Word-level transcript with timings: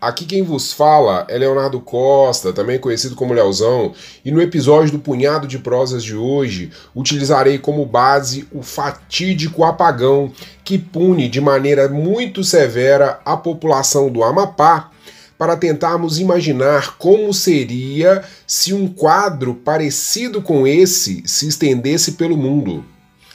Aqui 0.00 0.24
quem 0.24 0.44
vos 0.44 0.72
fala 0.72 1.26
é 1.28 1.36
Leonardo 1.36 1.80
Costa, 1.80 2.52
também 2.52 2.78
conhecido 2.78 3.16
como 3.16 3.34
Leozão, 3.34 3.92
e 4.24 4.30
no 4.30 4.40
episódio 4.40 4.92
do 4.92 5.00
Punhado 5.00 5.48
de 5.48 5.58
Prosas 5.58 6.04
de 6.04 6.14
hoje 6.14 6.70
utilizarei 6.94 7.58
como 7.58 7.84
base 7.84 8.46
o 8.52 8.62
fatídico 8.62 9.64
apagão 9.64 10.32
que 10.62 10.78
pune 10.78 11.28
de 11.28 11.40
maneira 11.40 11.88
muito 11.88 12.44
severa 12.44 13.18
a 13.24 13.36
população 13.36 14.08
do 14.08 14.22
Amapá 14.22 14.92
para 15.36 15.56
tentarmos 15.56 16.20
imaginar 16.20 16.96
como 16.96 17.34
seria 17.34 18.22
se 18.46 18.72
um 18.72 18.86
quadro 18.86 19.52
parecido 19.52 20.40
com 20.40 20.64
esse 20.64 21.24
se 21.26 21.48
estendesse 21.48 22.12
pelo 22.12 22.36
mundo. 22.36 22.84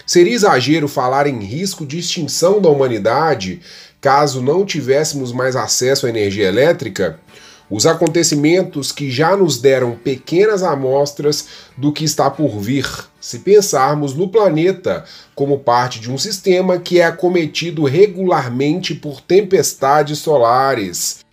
Seria 0.06 0.34
exagero 0.34 0.88
falar 0.88 1.28
em 1.28 1.40
risco 1.40 1.86
de 1.86 2.00
extinção 2.00 2.62
da 2.62 2.70
humanidade 2.70 3.62
caso 4.04 4.42
não 4.42 4.66
tivéssemos 4.66 5.32
mais 5.32 5.56
acesso 5.56 6.06
à 6.06 6.10
energia 6.10 6.50
elétrica? 6.50 7.22
Os 7.70 7.86
acontecimentos 7.86 8.92
que 8.92 9.10
já 9.10 9.38
nos 9.38 9.58
deram 9.58 9.96
pequenas 9.96 10.62
amostras 10.62 11.48
do 11.78 11.94
que 11.94 12.04
está 12.04 12.30
por 12.30 12.60
vir, 12.60 12.86
se 13.22 13.40
pensarmos 13.40 14.14
no 14.14 14.28
planeta 14.28 15.06
como 15.34 15.58
parte 15.58 16.02
de 16.02 16.12
um 16.12 16.18
sistema 16.18 16.78
que 16.78 17.00
é 17.00 17.06
acometido 17.06 17.86
regularmente 17.86 18.94
por 18.94 19.22
tempestades 19.22 20.20
solares. 20.20 21.24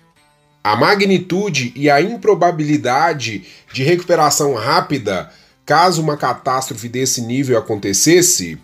A 0.62 0.76
magnitude 0.76 1.72
e 1.74 1.90
a 1.90 2.00
improbabilidade 2.00 3.42
de 3.72 3.82
recuperação 3.82 4.54
rápida 4.54 5.28
caso 5.66 6.00
uma 6.00 6.16
catástrofe 6.16 6.88
desse 6.88 7.20
nível 7.20 7.58
acontecesse, 7.58 8.58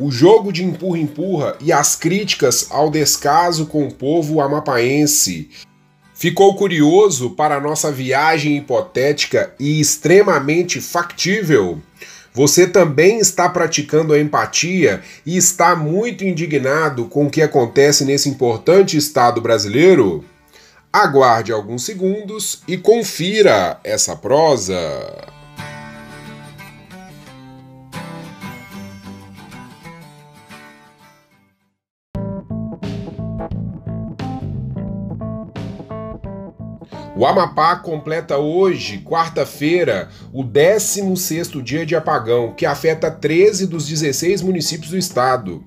o 0.00 0.10
jogo 0.10 0.50
de 0.50 0.64
empurra-empurra 0.64 1.56
e 1.60 1.70
as 1.70 1.94
críticas 1.94 2.68
ao 2.70 2.90
descaso 2.90 3.66
com 3.66 3.86
o 3.86 3.92
povo 3.92 4.40
amapaense. 4.40 5.50
Ficou 6.14 6.56
curioso 6.56 7.30
para 7.30 7.60
nossa 7.60 7.92
viagem 7.92 8.56
hipotética 8.56 9.54
e 9.60 9.78
extremamente 9.78 10.80
factível? 10.80 11.78
Você 12.32 12.66
também 12.66 13.18
está 13.18 13.46
praticando 13.46 14.14
a 14.14 14.18
empatia 14.18 15.02
e 15.26 15.36
está 15.36 15.76
muito 15.76 16.24
indignado 16.24 17.04
com 17.04 17.26
o 17.26 17.30
que 17.30 17.42
acontece 17.42 18.02
nesse 18.04 18.30
importante 18.30 18.96
estado 18.96 19.38
brasileiro? 19.42 20.24
Aguarde 20.90 21.52
alguns 21.52 21.84
segundos 21.84 22.62
e 22.66 22.78
confira 22.78 23.78
essa 23.84 24.16
prosa. 24.16 25.39
O 37.20 37.26
Amapá 37.26 37.76
completa 37.76 38.38
hoje, 38.38 38.96
quarta-feira, 39.04 40.08
o 40.32 40.42
16º 40.42 41.60
dia 41.60 41.84
de 41.84 41.94
apagão, 41.94 42.54
que 42.54 42.64
afeta 42.64 43.10
13 43.10 43.66
dos 43.66 43.86
16 43.86 44.40
municípios 44.40 44.90
do 44.90 44.96
estado. 44.96 45.62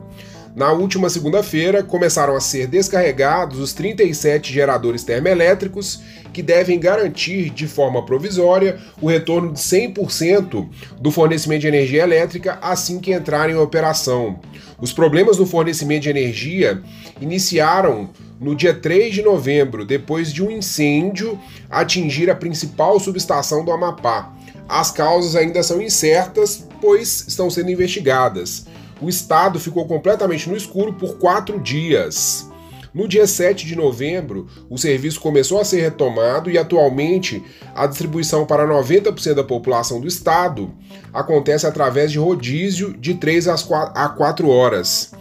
Na 0.56 0.72
última 0.72 1.10
segunda-feira, 1.10 1.82
começaram 1.82 2.36
a 2.36 2.40
ser 2.40 2.68
descarregados 2.68 3.58
os 3.60 3.74
37 3.74 4.54
geradores 4.54 5.04
termoelétricos 5.04 6.00
que 6.32 6.44
devem 6.44 6.80
garantir 6.80 7.50
de 7.50 7.68
forma 7.68 8.06
provisória 8.06 8.78
o 9.02 9.08
retorno 9.08 9.52
de 9.52 9.60
100% 9.60 10.70
do 11.02 11.10
fornecimento 11.10 11.62
de 11.62 11.68
energia 11.68 12.04
elétrica 12.04 12.60
assim 12.62 13.00
que 13.00 13.12
entrarem 13.12 13.56
em 13.56 13.60
operação. 13.60 14.40
Os 14.80 14.94
problemas 14.94 15.40
no 15.40 15.48
fornecimento 15.48 16.04
de 16.04 16.10
energia 16.10 16.84
iniciaram 17.20 18.12
no 18.40 18.56
dia 18.56 18.76
3 18.76 19.12
de 19.12 19.24
novembro, 19.24 19.84
depois 19.84 20.32
de 20.32 20.44
um 20.44 20.52
incêndio 20.52 21.40
atingir 21.68 22.30
a 22.30 22.36
principal 22.36 23.00
subestação 23.00 23.66
do 23.66 23.72
Amapá. 23.72 24.32
As 24.70 24.92
causas 24.92 25.36
ainda 25.36 25.64
são 25.64 25.82
incertas, 25.82 26.68
pois 26.80 27.26
estão 27.28 27.50
sendo 27.50 27.72
investigadas. 27.72 28.66
O 29.02 29.10
estado 29.10 29.60
ficou 29.60 29.86
completamente 29.86 30.50
no 30.50 30.56
escuro 30.56 30.94
por 30.94 31.18
quatro 31.18 31.60
dias. 31.60 32.50
No 32.94 33.08
dia 33.08 33.26
7 33.26 33.66
de 33.66 33.76
novembro, 33.76 34.48
o 34.70 34.78
serviço 34.78 35.20
começou 35.20 35.60
a 35.60 35.66
ser 35.66 35.82
retomado 35.82 36.50
e 36.52 36.60
atualmente 36.60 37.44
a 37.74 37.88
distribuição 37.88 38.46
para 38.46 38.68
90% 38.68 39.34
da 39.34 39.44
população 39.44 40.00
do 40.00 40.08
estado 40.08 40.72
acontece 41.12 41.66
através 41.66 42.12
de 42.12 42.20
rodízio 42.20 42.96
de 42.96 43.16
3 43.16 43.48
a 43.48 44.10
4 44.10 44.48
horas. 44.48 45.12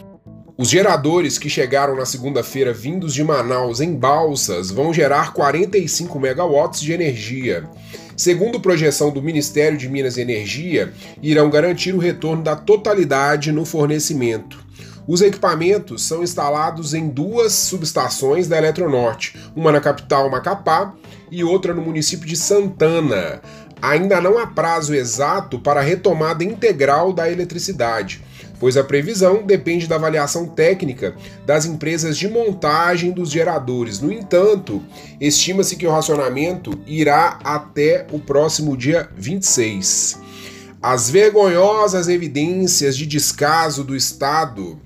Os 0.57 0.69
geradores 0.69 1.39
que 1.39 1.49
chegaram 1.49 1.97
na 1.97 2.05
segunda-feira 2.05 2.75
vindos 2.75 3.15
de 3.15 3.25
Manaus 3.25 3.81
em 3.81 3.95
balsas 3.95 4.71
vão 4.71 4.93
gerar 4.93 5.33
45 5.33 6.21
megawatts 6.21 6.83
de 6.83 6.93
energia. 6.93 7.69
Segundo 8.15 8.61
projeção 8.61 9.11
do 9.11 9.23
Ministério 9.23 9.79
de 9.79 9.89
Minas 9.89 10.19
e 10.19 10.21
Energia, 10.21 10.93
irão 11.23 11.49
garantir 11.49 11.95
o 11.95 11.99
retorno 11.99 12.43
da 12.43 12.55
totalidade 12.55 13.51
no 13.51 13.65
fornecimento. 13.65 14.63
Os 15.09 15.23
equipamentos 15.23 16.03
são 16.03 16.23
instalados 16.23 16.93
em 16.93 17.09
duas 17.09 17.55
subestações 17.55 18.47
da 18.47 18.59
Eletronorte, 18.59 19.35
uma 19.57 19.73
na 19.73 19.81
capital 19.81 20.31
Macapá 20.31 20.95
e 21.31 21.43
outra 21.43 21.73
no 21.73 21.81
município 21.81 22.27
de 22.27 22.37
Santana. 22.37 23.41
Ainda 23.81 24.21
não 24.21 24.39
há 24.39 24.47
prazo 24.47 24.95
exato 24.95 25.59
para 25.59 25.81
a 25.81 25.83
retomada 25.83 26.45
integral 26.45 27.13
da 27.13 27.29
eletricidade, 27.29 28.23
pois 28.63 28.77
a 28.77 28.85
previsão 28.85 29.43
depende 29.43 29.89
da 29.89 29.97
avaliação 29.97 30.47
técnica 30.47 31.17
das 31.45 31.67
empresas 31.67 32.17
de 32.17 32.29
montagem 32.29 33.11
dos 33.11 33.29
geradores. 33.29 34.01
No 34.01 34.13
entanto, 34.13 34.81
estima-se 35.21 35.75
que 35.75 35.85
o 35.85 35.91
racionamento 35.91 36.71
irá 36.87 37.41
até 37.43 38.07
o 38.13 38.21
próximo 38.21 38.77
dia 38.77 39.11
26. 39.17 40.17
As 40.81 41.11
vergonhosas 41.11 42.07
evidências 42.07 42.97
de 42.97 43.05
descaso 43.05 43.83
do 43.83 43.97
Estado 43.97 44.79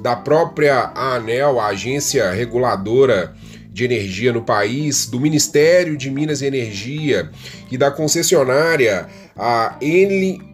da 0.00 0.14
própria 0.14 0.92
ANEL, 0.94 1.58
a 1.58 1.66
agência 1.70 2.30
reguladora 2.30 3.34
de 3.72 3.84
energia 3.84 4.32
no 4.32 4.42
país, 4.42 5.06
do 5.06 5.18
Ministério 5.18 5.96
de 5.96 6.08
Minas 6.08 6.40
e 6.40 6.46
Energia 6.46 7.30
e 7.68 7.76
da 7.76 7.90
concessionária, 7.90 9.08
a 9.36 9.76
LMTE, 9.80 10.52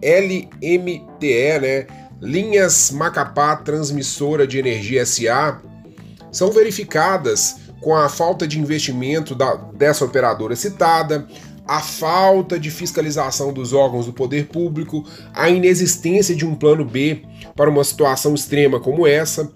né, 1.60 1.86
Linhas 2.20 2.90
Macapá 2.90 3.56
Transmissora 3.56 4.46
de 4.46 4.58
Energia 4.58 5.04
SA, 5.04 5.60
são 6.30 6.50
verificadas 6.50 7.56
com 7.80 7.94
a 7.94 8.08
falta 8.08 8.46
de 8.46 8.58
investimento 8.58 9.34
da, 9.34 9.54
dessa 9.54 10.04
operadora 10.04 10.56
citada, 10.56 11.26
a 11.66 11.80
falta 11.80 12.58
de 12.58 12.70
fiscalização 12.70 13.52
dos 13.52 13.72
órgãos 13.72 14.06
do 14.06 14.12
poder 14.12 14.46
público, 14.46 15.04
a 15.32 15.48
inexistência 15.48 16.34
de 16.34 16.46
um 16.46 16.54
plano 16.54 16.84
B 16.84 17.22
para 17.54 17.70
uma 17.70 17.84
situação 17.84 18.34
extrema 18.34 18.80
como 18.80 19.06
essa. 19.06 19.50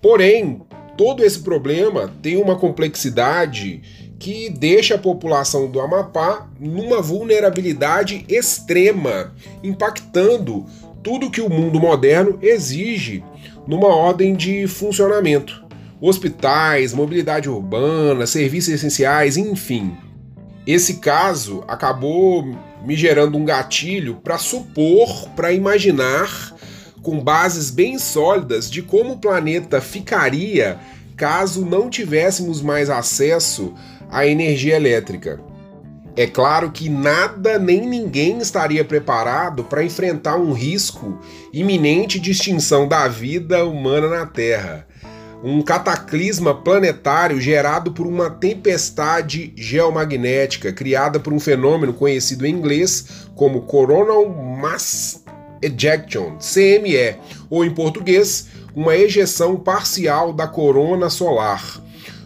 Porém, 0.00 0.62
todo 0.96 1.24
esse 1.24 1.40
problema 1.40 2.12
tem 2.22 2.36
uma 2.36 2.56
complexidade 2.56 3.82
que 4.18 4.50
deixa 4.50 4.96
a 4.96 4.98
população 4.98 5.70
do 5.70 5.80
Amapá 5.80 6.48
numa 6.58 7.00
vulnerabilidade 7.00 8.24
extrema, 8.28 9.32
impactando 9.62 10.66
tudo 11.02 11.30
que 11.30 11.40
o 11.40 11.48
mundo 11.48 11.80
moderno 11.80 12.38
exige 12.42 13.22
numa 13.66 13.88
ordem 13.88 14.34
de 14.34 14.66
funcionamento. 14.66 15.66
Hospitais, 16.00 16.92
mobilidade 16.92 17.48
urbana, 17.48 18.26
serviços 18.26 18.72
essenciais, 18.72 19.36
enfim. 19.36 19.96
Esse 20.66 20.94
caso 20.94 21.64
acabou 21.66 22.44
me 22.84 22.96
gerando 22.96 23.36
um 23.36 23.44
gatilho 23.44 24.16
para 24.22 24.38
supor, 24.38 25.28
para 25.30 25.52
imaginar, 25.52 26.54
com 27.02 27.18
bases 27.20 27.70
bem 27.70 27.98
sólidas, 27.98 28.70
de 28.70 28.82
como 28.82 29.14
o 29.14 29.18
planeta 29.18 29.80
ficaria 29.80 30.78
caso 31.16 31.66
não 31.66 31.90
tivéssemos 31.90 32.62
mais 32.62 32.88
acesso 32.88 33.74
à 34.08 34.24
energia 34.26 34.76
elétrica. 34.76 35.40
É 36.18 36.26
claro 36.26 36.72
que 36.72 36.88
nada 36.88 37.60
nem 37.60 37.86
ninguém 37.86 38.38
estaria 38.38 38.84
preparado 38.84 39.62
para 39.62 39.84
enfrentar 39.84 40.34
um 40.36 40.52
risco 40.52 41.20
iminente 41.52 42.18
de 42.18 42.32
extinção 42.32 42.88
da 42.88 43.06
vida 43.06 43.64
humana 43.64 44.08
na 44.08 44.26
Terra 44.26 44.84
um 45.42 45.62
cataclisma 45.62 46.52
planetário 46.52 47.40
gerado 47.40 47.92
por 47.92 48.06
uma 48.06 48.28
tempestade 48.28 49.52
geomagnética 49.56 50.72
criada 50.72 51.20
por 51.20 51.32
um 51.32 51.38
fenômeno 51.38 51.92
conhecido 51.92 52.44
em 52.44 52.50
inglês 52.50 53.28
como 53.36 53.62
coronal 53.62 54.28
mass 54.28 55.22
Ejection, 55.62 56.38
CME, 56.38 57.16
ou 57.50 57.64
em 57.64 57.70
português, 57.70 58.48
uma 58.74 58.96
ejeção 58.96 59.56
parcial 59.56 60.32
da 60.32 60.46
corona 60.46 61.10
solar. 61.10 61.80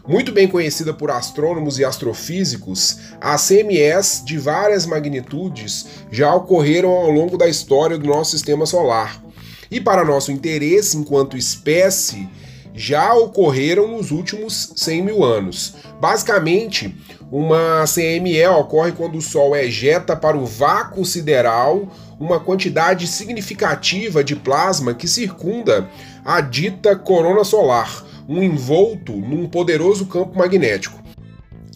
Muito 0.06 0.32
bem 0.32 0.48
conhecida 0.48 0.92
por 0.92 1.12
astrônomos 1.12 1.78
e 1.78 1.84
astrofísicos, 1.84 2.98
as 3.20 3.46
CMEs 3.46 4.22
de 4.24 4.36
várias 4.36 4.84
magnitudes 4.84 5.86
já 6.10 6.34
ocorreram 6.34 6.90
ao 6.90 7.08
longo 7.08 7.38
da 7.38 7.48
história 7.48 7.96
do 7.96 8.08
nosso 8.08 8.32
sistema 8.32 8.66
solar. 8.66 9.22
E 9.70 9.80
para 9.80 10.04
nosso 10.04 10.32
interesse 10.32 10.96
enquanto 10.96 11.36
espécie, 11.36 12.28
já 12.74 13.14
ocorreram 13.14 13.86
nos 13.86 14.10
últimos 14.10 14.72
100 14.74 15.02
mil 15.02 15.22
anos. 15.22 15.74
Basicamente, 16.00 16.96
uma 17.30 17.84
CME 17.86 18.44
ocorre 18.48 18.92
quando 18.92 19.16
o 19.18 19.22
Sol 19.22 19.54
ejeta 19.54 20.16
para 20.16 20.36
o 20.36 20.44
vácuo 20.44 21.04
sideral 21.04 21.86
uma 22.18 22.40
quantidade 22.40 23.06
significativa 23.06 24.24
de 24.24 24.34
plasma 24.34 24.94
que 24.94 25.06
circunda 25.06 25.88
a 26.24 26.40
dita 26.40 26.96
corona 26.96 27.44
solar, 27.44 28.04
um 28.32 28.42
envolto 28.42 29.12
num 29.12 29.46
poderoso 29.46 30.06
campo 30.06 30.38
magnético. 30.38 31.02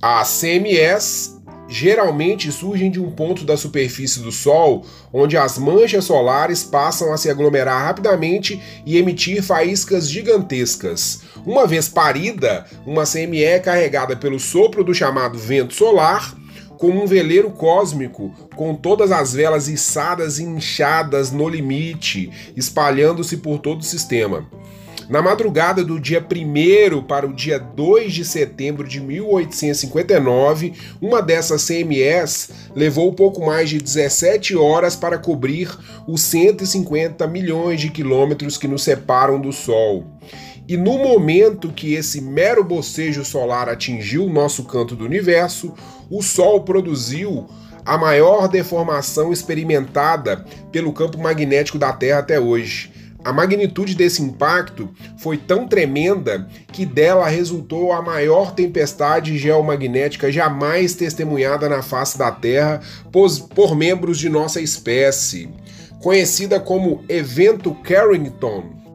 As 0.00 0.40
CMEs 0.40 1.36
geralmente 1.68 2.50
surgem 2.52 2.90
de 2.90 3.00
um 3.00 3.10
ponto 3.10 3.44
da 3.44 3.56
superfície 3.56 4.20
do 4.20 4.30
Sol 4.30 4.84
onde 5.12 5.36
as 5.36 5.58
manchas 5.58 6.04
solares 6.04 6.62
passam 6.62 7.12
a 7.12 7.16
se 7.16 7.28
aglomerar 7.28 7.82
rapidamente 7.82 8.60
e 8.86 8.96
emitir 8.96 9.42
faíscas 9.42 10.08
gigantescas. 10.08 11.22
Uma 11.44 11.66
vez 11.66 11.88
parida, 11.88 12.64
uma 12.86 13.04
CME 13.04 13.42
é 13.42 13.58
carregada 13.58 14.16
pelo 14.16 14.38
sopro 14.38 14.84
do 14.84 14.94
chamado 14.94 15.38
vento 15.38 15.74
solar 15.74 16.36
como 16.78 17.02
um 17.02 17.06
veleiro 17.06 17.50
cósmico, 17.50 18.30
com 18.54 18.74
todas 18.74 19.10
as 19.10 19.32
velas 19.32 19.66
içadas 19.66 20.38
e 20.38 20.44
inchadas 20.44 21.32
no 21.32 21.48
limite, 21.48 22.30
espalhando-se 22.54 23.38
por 23.38 23.58
todo 23.58 23.80
o 23.80 23.84
sistema. 23.84 24.46
Na 25.08 25.22
madrugada 25.22 25.84
do 25.84 26.00
dia 26.00 26.20
1 26.20 27.02
para 27.02 27.26
o 27.26 27.32
dia 27.32 27.60
2 27.60 28.12
de 28.12 28.24
setembro 28.24 28.88
de 28.88 29.00
1859, 29.00 30.72
uma 31.00 31.22
dessas 31.22 31.64
CMEs 31.64 32.50
levou 32.74 33.12
pouco 33.12 33.44
mais 33.44 33.70
de 33.70 33.78
17 33.78 34.56
horas 34.56 34.96
para 34.96 35.16
cobrir 35.16 35.70
os 36.08 36.22
150 36.22 37.24
milhões 37.28 37.80
de 37.80 37.88
quilômetros 37.88 38.58
que 38.58 38.66
nos 38.66 38.82
separam 38.82 39.40
do 39.40 39.52
Sol. 39.52 40.04
E 40.66 40.76
no 40.76 40.98
momento 40.98 41.70
que 41.70 41.94
esse 41.94 42.20
mero 42.20 42.64
bocejo 42.64 43.24
solar 43.24 43.68
atingiu 43.68 44.26
o 44.26 44.32
nosso 44.32 44.64
canto 44.64 44.96
do 44.96 45.04
universo, 45.04 45.72
o 46.10 46.20
Sol 46.20 46.62
produziu 46.62 47.46
a 47.84 47.96
maior 47.96 48.48
deformação 48.48 49.32
experimentada 49.32 50.44
pelo 50.72 50.92
campo 50.92 51.16
magnético 51.16 51.78
da 51.78 51.92
Terra 51.92 52.18
até 52.18 52.40
hoje. 52.40 52.95
A 53.26 53.32
magnitude 53.32 53.96
desse 53.96 54.22
impacto 54.22 54.88
foi 55.18 55.36
tão 55.36 55.66
tremenda 55.66 56.46
que 56.70 56.86
dela 56.86 57.26
resultou 57.26 57.90
a 57.90 58.00
maior 58.00 58.52
tempestade 58.54 59.36
geomagnética 59.36 60.30
jamais 60.30 60.94
testemunhada 60.94 61.68
na 61.68 61.82
face 61.82 62.16
da 62.16 62.30
Terra 62.30 62.80
por 63.52 63.74
membros 63.74 64.20
de 64.20 64.28
nossa 64.28 64.60
espécie, 64.60 65.48
conhecida 66.00 66.60
como 66.60 67.04
Evento 67.08 67.74
Carrington, 67.82 68.85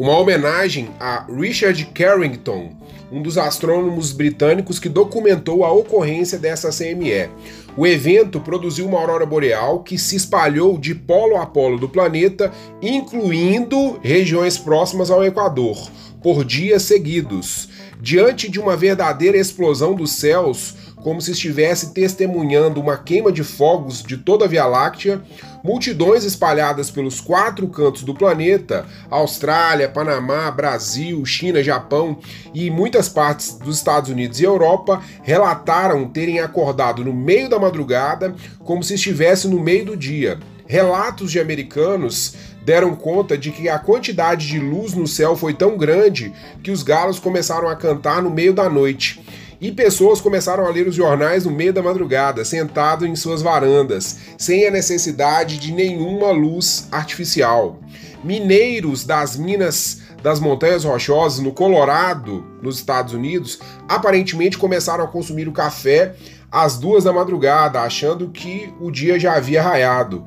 uma 0.00 0.18
homenagem 0.18 0.88
a 0.98 1.26
Richard 1.30 1.84
Carrington, 1.92 2.70
um 3.12 3.20
dos 3.20 3.36
astrônomos 3.36 4.12
britânicos 4.12 4.78
que 4.78 4.88
documentou 4.88 5.62
a 5.62 5.70
ocorrência 5.70 6.38
dessa 6.38 6.70
CME. 6.70 7.28
O 7.76 7.86
evento 7.86 8.40
produziu 8.40 8.86
uma 8.86 8.98
aurora 8.98 9.26
boreal 9.26 9.80
que 9.80 9.98
se 9.98 10.16
espalhou 10.16 10.78
de 10.78 10.94
polo 10.94 11.36
a 11.36 11.44
polo 11.44 11.76
do 11.76 11.86
planeta, 11.86 12.50
incluindo 12.80 14.00
regiões 14.02 14.56
próximas 14.56 15.10
ao 15.10 15.22
Equador, 15.22 15.76
por 16.22 16.46
dias 16.46 16.84
seguidos. 16.84 17.68
Diante 18.00 18.50
de 18.50 18.58
uma 18.58 18.78
verdadeira 18.78 19.36
explosão 19.36 19.94
dos 19.94 20.12
céus, 20.12 20.76
como 21.02 21.20
se 21.20 21.32
estivesse 21.32 21.92
testemunhando 21.92 22.80
uma 22.80 22.96
queima 22.96 23.32
de 23.32 23.42
fogos 23.42 24.02
de 24.02 24.16
toda 24.16 24.44
a 24.44 24.48
Via 24.48 24.66
Láctea, 24.66 25.20
multidões 25.62 26.24
espalhadas 26.24 26.90
pelos 26.90 27.20
quatro 27.20 27.66
cantos 27.68 28.02
do 28.02 28.14
planeta 28.14 28.86
Austrália, 29.10 29.88
Panamá, 29.88 30.50
Brasil, 30.50 31.24
China, 31.24 31.62
Japão 31.62 32.18
e 32.54 32.70
muitas 32.70 33.08
partes 33.08 33.54
dos 33.54 33.76
Estados 33.76 34.10
Unidos 34.10 34.40
e 34.40 34.44
Europa 34.44 35.02
relataram 35.22 36.08
terem 36.08 36.40
acordado 36.40 37.04
no 37.04 37.12
meio 37.12 37.48
da 37.48 37.58
madrugada 37.58 38.34
como 38.64 38.82
se 38.82 38.94
estivesse 38.94 39.48
no 39.48 39.60
meio 39.60 39.84
do 39.84 39.96
dia. 39.96 40.38
Relatos 40.66 41.32
de 41.32 41.40
americanos 41.40 42.36
deram 42.64 42.94
conta 42.94 43.36
de 43.36 43.50
que 43.50 43.68
a 43.68 43.78
quantidade 43.78 44.46
de 44.46 44.60
luz 44.60 44.94
no 44.94 45.06
céu 45.06 45.34
foi 45.34 45.52
tão 45.52 45.76
grande 45.76 46.32
que 46.62 46.70
os 46.70 46.84
galos 46.84 47.18
começaram 47.18 47.68
a 47.68 47.74
cantar 47.74 48.22
no 48.22 48.30
meio 48.30 48.52
da 48.52 48.68
noite. 48.68 49.20
E 49.60 49.70
pessoas 49.70 50.22
começaram 50.22 50.64
a 50.64 50.70
ler 50.70 50.88
os 50.88 50.94
jornais 50.94 51.44
no 51.44 51.50
meio 51.50 51.72
da 51.72 51.82
madrugada, 51.82 52.46
sentado 52.46 53.06
em 53.06 53.14
suas 53.14 53.42
varandas, 53.42 54.16
sem 54.38 54.66
a 54.66 54.70
necessidade 54.70 55.58
de 55.58 55.70
nenhuma 55.70 56.30
luz 56.30 56.88
artificial. 56.90 57.78
Mineiros 58.24 59.04
das 59.04 59.36
minas 59.36 60.00
das 60.22 60.40
Montanhas 60.40 60.84
Rochosas, 60.84 61.40
no 61.40 61.52
Colorado, 61.52 62.44
nos 62.62 62.76
Estados 62.76 63.12
Unidos, 63.12 63.58
aparentemente 63.86 64.56
começaram 64.56 65.04
a 65.04 65.08
consumir 65.08 65.46
o 65.46 65.52
café 65.52 66.14
às 66.50 66.78
duas 66.78 67.04
da 67.04 67.12
madrugada, 67.12 67.80
achando 67.80 68.30
que 68.30 68.72
o 68.80 68.90
dia 68.90 69.18
já 69.20 69.34
havia 69.34 69.62
raiado. 69.62 70.24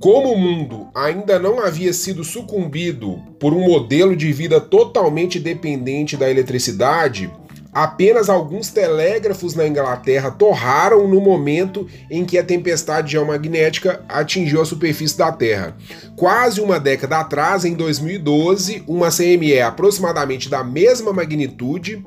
Como 0.00 0.32
o 0.32 0.38
mundo 0.38 0.88
ainda 0.94 1.38
não 1.38 1.60
havia 1.60 1.92
sido 1.92 2.24
sucumbido 2.24 3.20
por 3.38 3.52
um 3.52 3.60
modelo 3.60 4.16
de 4.16 4.32
vida 4.32 4.60
totalmente 4.60 5.38
dependente 5.38 6.16
da 6.16 6.30
eletricidade, 6.30 7.30
Apenas 7.72 8.28
alguns 8.28 8.70
telégrafos 8.70 9.54
na 9.54 9.66
Inglaterra 9.66 10.30
torraram 10.30 11.06
no 11.06 11.20
momento 11.20 11.86
em 12.10 12.24
que 12.24 12.36
a 12.36 12.42
tempestade 12.42 13.12
geomagnética 13.12 14.04
atingiu 14.08 14.60
a 14.60 14.64
superfície 14.64 15.16
da 15.16 15.30
Terra. 15.30 15.76
Quase 16.16 16.60
uma 16.60 16.80
década 16.80 17.20
atrás, 17.20 17.64
em 17.64 17.74
2012, 17.74 18.82
uma 18.88 19.08
CME 19.10 19.60
aproximadamente 19.60 20.48
da 20.48 20.64
mesma 20.64 21.12
magnitude 21.12 22.04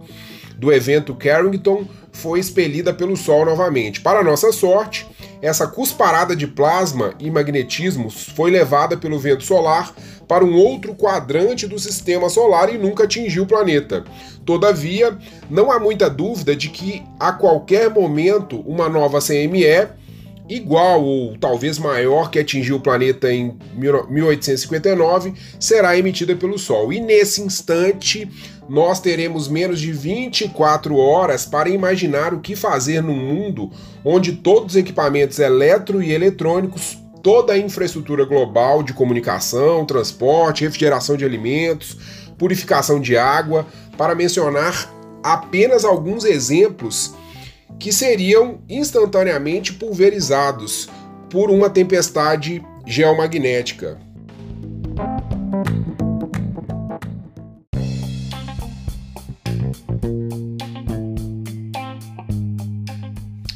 do 0.57 0.71
evento 0.71 1.15
Carrington 1.15 1.87
foi 2.11 2.39
expelida 2.39 2.93
pelo 2.93 3.15
Sol 3.15 3.45
novamente. 3.45 4.01
Para 4.01 4.23
nossa 4.23 4.51
sorte, 4.51 5.07
essa 5.43 5.67
cusparada 5.67 6.33
de 6.33 6.47
plasma 6.47 7.13
e 7.19 7.29
magnetismo 7.29 8.09
foi 8.09 8.49
levada 8.49 8.95
pelo 8.95 9.19
vento 9.19 9.43
solar 9.43 9.93
para 10.25 10.45
um 10.45 10.55
outro 10.55 10.95
quadrante 10.95 11.67
do 11.67 11.77
sistema 11.77 12.29
solar 12.29 12.73
e 12.73 12.77
nunca 12.77 13.03
atingiu 13.03 13.43
o 13.43 13.45
planeta. 13.45 14.05
Todavia, 14.45 15.17
não 15.49 15.69
há 15.69 15.77
muita 15.77 16.09
dúvida 16.09 16.55
de 16.55 16.69
que 16.69 17.03
a 17.19 17.33
qualquer 17.33 17.89
momento 17.89 18.61
uma 18.61 18.87
nova 18.87 19.19
CME 19.19 19.89
igual 20.47 21.03
ou 21.03 21.37
talvez 21.37 21.79
maior 21.79 22.29
que 22.29 22.39
atingiu 22.39 22.75
o 22.75 22.81
planeta 22.81 23.31
em 23.31 23.57
1859 23.75 25.33
será 25.59 25.97
emitida 25.97 26.35
pelo 26.35 26.59
Sol. 26.59 26.91
E 26.91 26.99
nesse 26.99 27.41
instante, 27.41 28.29
nós 28.67 28.99
teremos 28.99 29.47
menos 29.47 29.79
de 29.79 29.91
24 29.91 30.97
horas 30.97 31.45
para 31.45 31.69
imaginar 31.69 32.33
o 32.33 32.39
que 32.39 32.55
fazer 32.55 33.01
num 33.01 33.15
mundo 33.15 33.71
onde 34.03 34.33
todos 34.33 34.73
os 34.73 34.77
equipamentos 34.77 35.39
eletro 35.39 36.01
e 36.03 36.11
eletrônicos, 36.11 36.97
toda 37.21 37.53
a 37.53 37.57
infraestrutura 37.57 38.25
global 38.25 38.83
de 38.83 38.93
comunicação, 38.93 39.85
transporte, 39.85 40.63
refrigeração 40.63 41.15
de 41.15 41.23
alimentos, 41.23 41.97
purificação 42.37 42.99
de 42.99 43.15
água, 43.15 43.65
para 43.97 44.15
mencionar 44.15 44.91
apenas 45.23 45.85
alguns 45.85 46.25
exemplos 46.25 47.13
que 47.79 47.91
seriam 47.91 48.61
instantaneamente 48.69 49.73
pulverizados 49.73 50.89
por 51.29 51.49
uma 51.49 51.69
tempestade 51.69 52.63
geomagnética. 52.85 53.97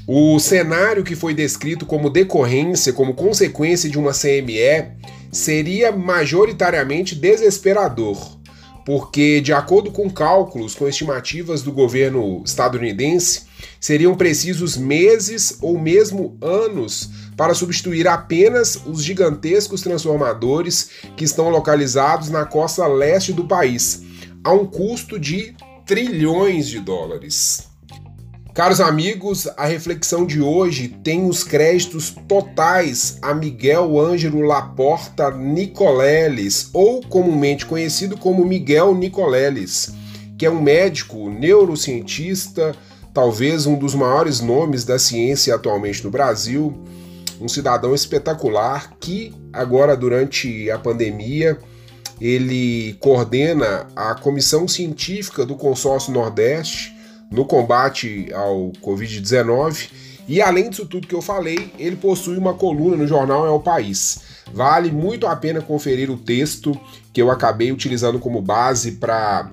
O 0.09 0.39
cenário 0.39 1.03
que 1.03 1.15
foi 1.15 1.33
descrito 1.33 1.85
como 1.85 2.09
decorrência, 2.09 2.93
como 2.93 3.13
consequência 3.13 3.89
de 3.89 3.99
uma 3.99 4.13
CME, 4.13 4.95
seria 5.31 5.91
majoritariamente 5.91 7.13
desesperador 7.13 8.36
porque, 8.87 9.41
de 9.41 9.51
acordo 9.51 9.91
com 9.91 10.09
cálculos 10.09 10.73
com 10.73 10.87
estimativas 10.87 11.61
do 11.61 11.73
governo 11.73 12.41
estadunidense, 12.45 13.41
seriam 13.81 14.15
precisos 14.15 14.77
meses 14.77 15.57
ou 15.61 15.77
mesmo 15.77 16.37
anos 16.39 17.09
para 17.35 17.53
substituir 17.53 18.07
apenas 18.07 18.81
os 18.85 19.03
gigantescos 19.03 19.81
transformadores 19.81 20.89
que 21.17 21.25
estão 21.25 21.49
localizados 21.49 22.29
na 22.29 22.45
costa 22.45 22.87
leste 22.87 23.33
do 23.33 23.43
país, 23.43 24.03
a 24.41 24.53
um 24.53 24.65
custo 24.65 25.19
de 25.19 25.53
trilhões 25.85 26.69
de 26.69 26.79
dólares. 26.79 27.67
Caros 28.57 28.81
amigos, 28.81 29.47
a 29.55 29.67
reflexão 29.67 30.25
de 30.25 30.41
hoje 30.41 30.87
tem 30.87 31.29
os 31.29 31.43
créditos 31.43 32.15
totais 32.27 33.19
a 33.21 33.31
Miguel 33.31 33.99
Ângelo 33.99 34.41
Laporta 34.41 35.29
Nicoleles, 35.29 36.71
ou 36.73 37.03
comumente 37.03 37.67
conhecido 37.67 38.17
como 38.17 38.43
Miguel 38.43 38.95
Nicoleles, 38.95 39.93
que 40.39 40.43
é 40.43 40.49
um 40.49 40.59
médico 40.59 41.29
neurocientista, 41.29 42.75
talvez 43.13 43.67
um 43.67 43.77
dos 43.77 43.93
maiores 43.93 44.41
nomes 44.41 44.83
da 44.83 44.97
ciência 44.97 45.53
atualmente 45.53 46.03
no 46.03 46.09
Brasil, 46.09 46.75
um 47.39 47.47
cidadão 47.47 47.93
espetacular 47.93 48.97
que 48.99 49.35
agora 49.53 49.95
durante 49.95 50.71
a 50.71 50.79
pandemia 50.79 51.59
ele 52.19 52.97
coordena 52.99 53.85
a 53.95 54.15
comissão 54.15 54.67
científica 54.67 55.45
do 55.45 55.55
Consórcio 55.55 56.11
Nordeste 56.11 56.96
no 57.31 57.45
combate 57.45 58.31
ao 58.33 58.71
Covid-19. 58.81 59.89
E 60.27 60.41
além 60.41 60.69
disso 60.69 60.85
tudo 60.85 61.07
que 61.07 61.15
eu 61.15 61.21
falei, 61.21 61.71
ele 61.79 61.95
possui 61.95 62.37
uma 62.37 62.53
coluna 62.53 62.97
no 62.97 63.07
jornal 63.07 63.45
É 63.45 63.49
o 63.49 63.59
País. 63.59 64.19
Vale 64.53 64.91
muito 64.91 65.27
a 65.27 65.35
pena 65.35 65.61
conferir 65.61 66.09
o 66.09 66.17
texto 66.17 66.77
que 67.13 67.21
eu 67.21 67.31
acabei 67.31 67.71
utilizando 67.71 68.19
como 68.19 68.41
base 68.41 68.93
para 68.93 69.51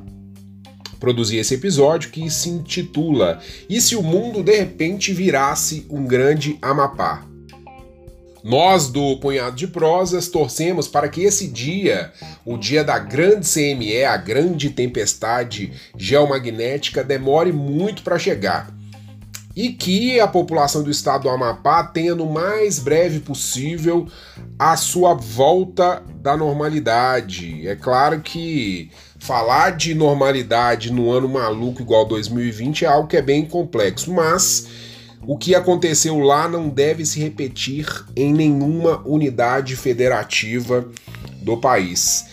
produzir 0.98 1.36
esse 1.36 1.54
episódio, 1.54 2.10
que 2.10 2.30
se 2.30 2.48
intitula 2.48 3.38
E 3.68 3.80
se 3.80 3.94
o 3.94 4.02
mundo 4.02 4.42
de 4.42 4.56
repente 4.56 5.12
virasse 5.12 5.86
um 5.90 6.04
grande 6.06 6.58
Amapá? 6.62 7.33
Nós 8.44 8.88
do 8.88 9.16
Punhado 9.16 9.56
de 9.56 9.66
Prosas 9.66 10.28
torcemos 10.28 10.86
para 10.86 11.08
que 11.08 11.22
esse 11.22 11.48
dia, 11.48 12.12
o 12.44 12.58
dia 12.58 12.84
da 12.84 12.98
grande 12.98 13.48
CME, 13.50 14.04
a 14.04 14.18
grande 14.18 14.68
tempestade 14.68 15.72
geomagnética, 15.96 17.02
demore 17.02 17.52
muito 17.52 18.02
para 18.02 18.18
chegar. 18.18 18.70
E 19.56 19.70
que 19.70 20.20
a 20.20 20.28
população 20.28 20.82
do 20.82 20.90
estado 20.90 21.22
do 21.22 21.30
Amapá 21.30 21.84
tenha 21.84 22.14
no 22.14 22.26
mais 22.26 22.78
breve 22.78 23.20
possível 23.20 24.06
a 24.58 24.76
sua 24.76 25.14
volta 25.14 26.02
da 26.20 26.36
normalidade. 26.36 27.66
É 27.66 27.74
claro 27.74 28.20
que 28.20 28.90
falar 29.18 29.70
de 29.70 29.94
normalidade 29.94 30.92
no 30.92 31.10
ano 31.10 31.30
maluco 31.30 31.80
igual 31.80 32.04
2020 32.04 32.84
é 32.84 32.88
algo 32.88 33.08
que 33.08 33.16
é 33.16 33.22
bem 33.22 33.46
complexo, 33.46 34.12
mas 34.12 34.66
o 35.26 35.38
que 35.38 35.54
aconteceu 35.54 36.18
lá 36.18 36.48
não 36.48 36.68
deve 36.68 37.04
se 37.06 37.20
repetir 37.20 37.86
em 38.14 38.32
nenhuma 38.32 39.02
unidade 39.06 39.76
federativa 39.76 40.86
do 41.42 41.56
país. 41.56 42.26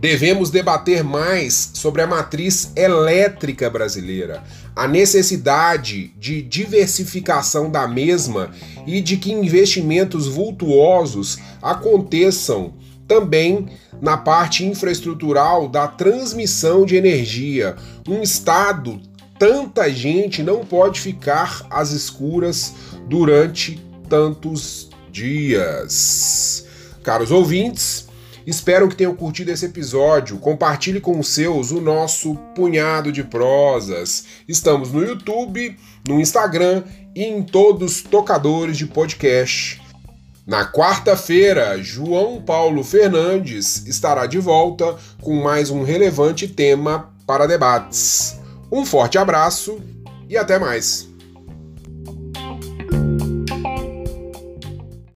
Devemos 0.00 0.50
debater 0.50 1.02
mais 1.02 1.72
sobre 1.74 2.02
a 2.02 2.06
matriz 2.06 2.72
elétrica 2.76 3.68
brasileira, 3.68 4.44
a 4.76 4.86
necessidade 4.86 6.12
de 6.16 6.40
diversificação 6.40 7.68
da 7.68 7.88
mesma 7.88 8.50
e 8.86 9.00
de 9.00 9.16
que 9.16 9.32
investimentos 9.32 10.28
vultuosos 10.28 11.38
aconteçam 11.60 12.74
também 13.08 13.66
na 14.00 14.16
parte 14.16 14.64
infraestrutural 14.64 15.68
da 15.68 15.88
transmissão 15.88 16.86
de 16.86 16.94
energia. 16.94 17.74
Um 18.06 18.22
Estado 18.22 19.00
tanta 19.38 19.90
gente 19.90 20.42
não 20.42 20.64
pode 20.64 21.00
ficar 21.00 21.66
às 21.70 21.90
escuras 21.90 22.74
durante 23.08 23.80
tantos 24.08 24.90
dias. 25.10 26.66
Caros 27.02 27.30
ouvintes, 27.30 28.08
espero 28.46 28.88
que 28.88 28.96
tenham 28.96 29.14
curtido 29.14 29.50
esse 29.50 29.66
episódio. 29.66 30.38
Compartilhe 30.38 31.00
com 31.00 31.18
os 31.18 31.28
seus 31.28 31.70
o 31.70 31.80
nosso 31.80 32.34
punhado 32.54 33.12
de 33.12 33.22
prosas. 33.22 34.24
Estamos 34.46 34.92
no 34.92 35.04
YouTube, 35.04 35.76
no 36.06 36.20
Instagram 36.20 36.82
e 37.14 37.24
em 37.24 37.42
todos 37.42 37.96
os 37.96 38.02
tocadores 38.02 38.76
de 38.76 38.86
podcast. 38.86 39.80
Na 40.46 40.64
quarta-feira, 40.64 41.76
João 41.82 42.40
Paulo 42.40 42.82
Fernandes 42.82 43.86
estará 43.86 44.24
de 44.24 44.38
volta 44.38 44.96
com 45.20 45.42
mais 45.42 45.68
um 45.68 45.82
relevante 45.82 46.48
tema 46.48 47.12
para 47.26 47.46
debates. 47.46 48.37
Um 48.70 48.84
forte 48.84 49.16
abraço 49.16 49.80
e 50.28 50.36
até 50.36 50.58
mais! 50.58 51.08